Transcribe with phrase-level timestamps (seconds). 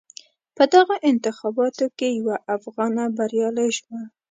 [0.55, 4.01] په دغو انتخاباتو کې یوه افغانه بریالی شوه.